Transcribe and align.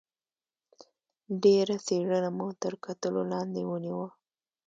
ډېره 1.43 1.75
څېړنه 1.85 2.29
مو 2.37 2.47
تر 2.61 2.73
کتلو 2.85 3.21
لاندې 3.31 3.61
ونیوه. 3.65 4.07